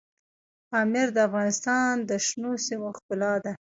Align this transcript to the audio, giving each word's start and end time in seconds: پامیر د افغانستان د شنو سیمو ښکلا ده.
پامیر 0.69 1.07
د 1.13 1.17
افغانستان 1.27 1.91
د 2.09 2.11
شنو 2.27 2.51
سیمو 2.65 2.89
ښکلا 2.97 3.33
ده. 3.43 3.51